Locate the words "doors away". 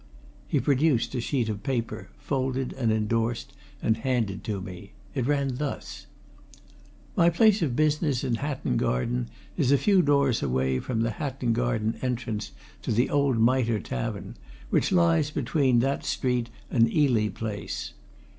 10.01-10.79